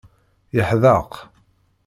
Yeḥdeq. 0.55 1.11